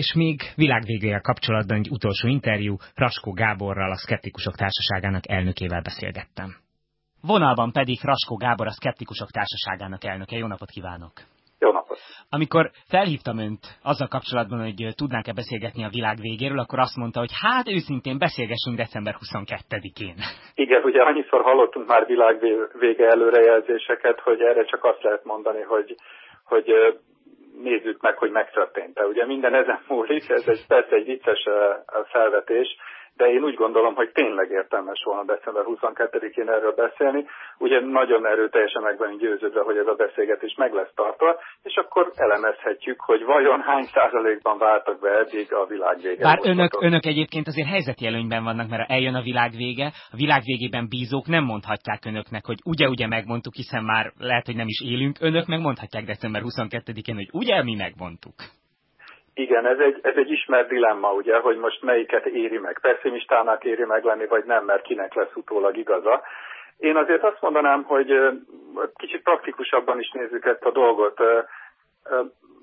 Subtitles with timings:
[0.00, 6.48] És még világvégével kapcsolatban egy utolsó interjú, Raskó Gáborral, a Szkeptikusok Társaságának elnökével beszélgettem.
[7.32, 10.36] Vonalban pedig Raskó Gábor, a Szkeptikusok Társaságának elnöke.
[10.36, 11.12] Jó napot kívánok!
[11.64, 11.98] Jó napot!
[12.36, 17.34] Amikor felhívtam önt azzal kapcsolatban, hogy tudnánk-e beszélgetni a világ végéről, akkor azt mondta, hogy
[17.44, 20.16] hát őszintén beszélgessünk december 22-én.
[20.54, 22.36] Igen, ugye annyiszor hallottunk már világ
[22.84, 25.96] vége előrejelzéseket, hogy erre csak azt lehet mondani, hogy,
[26.44, 26.66] hogy
[27.62, 29.06] nézzük meg, hogy megtörtént-e.
[29.06, 31.48] Ugye minden ezen múlik, ez egy, persze egy vicces
[32.04, 32.76] felvetés,
[33.16, 37.26] de én úgy gondolom, hogy tényleg értelmes volna december 22-én erről beszélni.
[37.58, 42.10] Ugye nagyon erőteljesen meg vagyunk győződve, hogy ez a beszélgetés meg lesz tartva, és akkor
[42.14, 46.22] elemezhetjük, hogy vajon hány százalékban váltak be eddig a világ vége.
[46.22, 50.42] Bár önök, önök egyébként azért helyzeti előnyben vannak, mert eljön a világ vége, a világ
[50.44, 55.16] végében bízók nem mondhatják önöknek, hogy ugye-ugye megmondtuk, hiszen már lehet, hogy nem is élünk,
[55.20, 58.34] önök megmondhatják december 22-én, hogy ugye mi megmondtuk.
[59.38, 62.78] Igen, ez egy, ez egy ismert dilemma, ugye, hogy most melyiket éri meg.
[62.80, 66.22] Pessimistának éri meg lenni, vagy nem, mert kinek lesz utólag igaza.
[66.78, 68.14] Én azért azt mondanám, hogy
[68.94, 71.20] kicsit praktikusabban is nézzük ezt a dolgot.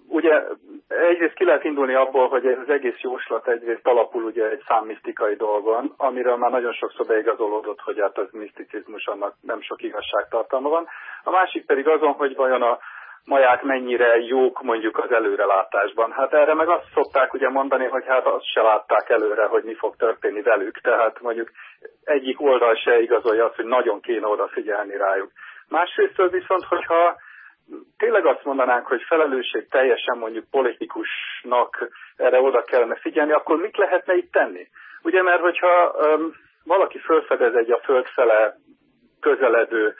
[0.07, 0.43] Ugye
[0.87, 5.35] egyrészt ki lehet indulni abból, hogy ez az egész jóslat egyrészt alapul ugye egy számmisztikai
[5.35, 10.87] dolgon, amiről már nagyon sokszor beigazolódott, hogy hát az miszticizmus, annak nem sok igazságtartalma van.
[11.23, 12.79] A másik pedig azon, hogy vajon a
[13.25, 16.11] maják mennyire jók mondjuk az előrelátásban.
[16.11, 19.73] Hát erre meg azt szokták ugye mondani, hogy hát azt se látták előre, hogy mi
[19.73, 20.81] fog történni velük.
[20.81, 21.49] Tehát mondjuk
[22.03, 25.31] egyik oldal se igazolja azt, hogy nagyon kéne odafigyelni rájuk.
[25.67, 27.15] Másrészt viszont, hogyha
[27.97, 34.13] tényleg azt mondanánk, hogy felelősség teljesen mondjuk politikusnak erre oda kellene figyelni, akkor mit lehetne
[34.13, 34.67] itt tenni?
[35.03, 36.31] Ugye, mert hogyha um,
[36.63, 38.55] valaki felfedez egy a föld fele
[39.19, 39.95] közeledő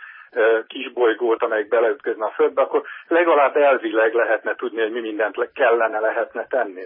[0.67, 6.47] kisbolygót, amelyik beleütközne a Földbe, akkor legalább elvileg lehetne tudni, hogy mi mindent kellene lehetne
[6.47, 6.83] tenni.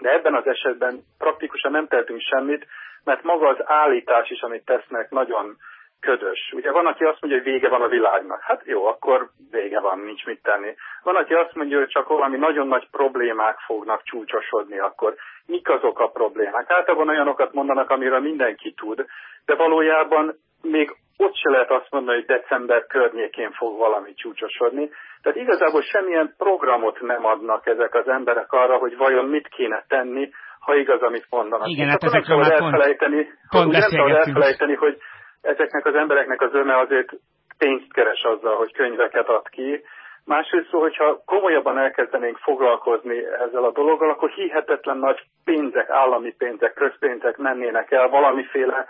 [0.00, 2.66] De ebben az esetben praktikusan nem tehetünk semmit,
[3.04, 5.56] mert maga az állítás is, amit tesznek, nagyon
[6.00, 6.52] ködös.
[6.52, 8.40] Ugye van, aki azt mondja, hogy vége van a világnak.
[8.40, 10.74] Hát jó, akkor vége van, nincs mit tenni.
[11.02, 15.14] Van, aki azt mondja, hogy csak valami nagyon nagy problémák fognak csúcsosodni, akkor
[15.46, 16.70] mik azok a problémák?
[16.70, 19.04] Általában olyanokat mondanak, amiről mindenki tud,
[19.44, 24.90] de valójában még ott se lehet azt mondani, hogy december környékén fog valami csúcsosodni.
[25.22, 30.30] Tehát igazából semmilyen programot nem adnak ezek az emberek arra, hogy vajon mit kéne tenni,
[30.60, 31.68] ha igaz, amit mondanak.
[31.68, 34.98] Igen, hát ezekről már elfelejteni, pont, pont nem elfelejteni, hogy
[35.42, 37.10] ezeknek az embereknek az öme azért
[37.58, 39.84] pénzt keres azzal, hogy könyveket ad ki.
[40.24, 47.36] Másrészt hogyha komolyabban elkezdenénk foglalkozni ezzel a dologgal, akkor hihetetlen nagy pénzek, állami pénzek, közpénzek
[47.36, 48.86] mennének el valamiféle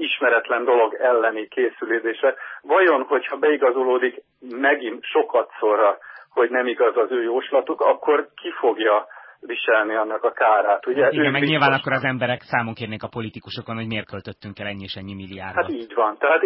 [0.00, 2.34] ismeretlen dolog elleni készülődésre.
[2.62, 5.98] Vajon, hogyha beigazolódik megint sokat szorra,
[6.30, 9.06] hogy nem igaz az ő jóslatuk, akkor ki fogja
[9.40, 10.86] viselni annak a kárát.
[10.86, 11.02] Ugye?
[11.02, 11.50] Hát igen, meg biztos...
[11.50, 15.14] nyilván akkor az emberek számon kérnék a politikusokon, hogy miért költöttünk el ennyi és ennyi
[15.14, 15.62] milliárdot.
[15.62, 16.16] Hát így van.
[16.18, 16.42] Tehát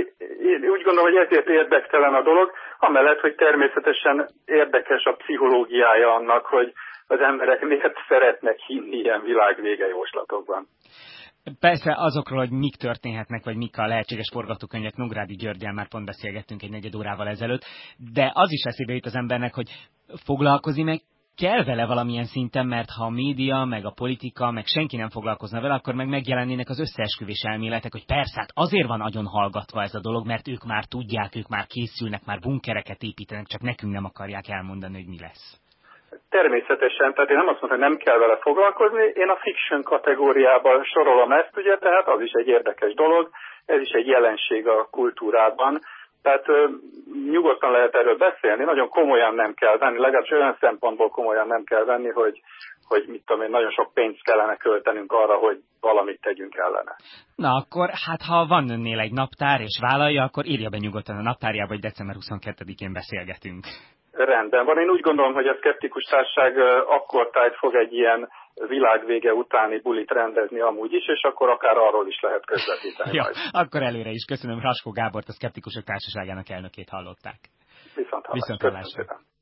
[0.53, 6.47] én úgy gondolom, hogy ezért érdektelen a dolog, amellett, hogy természetesen érdekes a pszichológiája annak,
[6.47, 6.73] hogy
[7.07, 10.67] az emberek miért szeretnek hinni ilyen világvége jóslatokban.
[11.59, 16.63] Persze azokról, hogy mik történhetnek, vagy mik a lehetséges forgatókönyvek, Nográdi Györgyel már pont beszélgettünk
[16.63, 17.65] egy negyed órával ezelőtt,
[17.97, 19.71] de az is eszébe jut az embernek, hogy
[20.25, 21.03] foglalkozni meg
[21.37, 25.61] kell vele valamilyen szinten, mert ha a média, meg a politika, meg senki nem foglalkozna
[25.61, 29.95] vele, akkor meg megjelennének az összeesküvés elméletek, hogy persze, hát azért van nagyon hallgatva ez
[29.95, 34.05] a dolog, mert ők már tudják, ők már készülnek, már bunkereket építenek, csak nekünk nem
[34.05, 35.63] akarják elmondani, hogy mi lesz.
[36.31, 40.85] Természetesen, tehát én nem azt mondom, hogy nem kell vele foglalkozni, én a fiction kategóriában
[40.85, 43.31] sorolom ezt, ugye, tehát az is egy érdekes dolog,
[43.67, 45.81] ez is egy jelenség a kultúrában,
[46.25, 46.69] tehát ö,
[47.31, 51.85] nyugodtan lehet erről beszélni, nagyon komolyan nem kell venni, legalábbis olyan szempontból komolyan nem kell
[51.85, 52.41] venni, hogy,
[52.89, 56.97] hogy mit tudom én, nagyon sok pénzt kellene költenünk arra, hogy valamit tegyünk ellene.
[57.37, 61.23] Na akkor, hát ha van önnél egy naptár és vállalja, akkor írja be nyugodtan a
[61.23, 63.65] naptárjába, hogy december 22-én beszélgetünk.
[64.15, 64.79] Rendben van.
[64.79, 70.11] Én úgy gondolom, hogy a szkeptikus társág akkor tájt fog egy ilyen világvége utáni bulit
[70.11, 73.17] rendezni amúgy is, és akkor akár arról is lehet közvetíteni.
[73.17, 74.61] ja, akkor előre is köszönöm.
[74.61, 77.39] Raskó Gábort, a Szkeptikusok Társaságának elnökét hallották.
[77.95, 78.43] Viszont hallás.
[78.47, 79.33] Viszont hallásra.